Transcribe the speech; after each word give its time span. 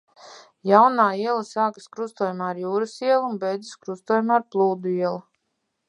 Jaunā 0.69 1.03
iela 1.23 1.43
sākas 1.49 1.85
krustojumā 1.97 2.47
ar 2.55 2.63
Jūras 2.63 2.97
ielu 3.11 3.21
un 3.29 3.39
beidzas 3.45 3.79
krustojumā 3.85 4.39
ar 4.43 4.49
Plūdu 4.57 4.97
ielu. 4.97 5.23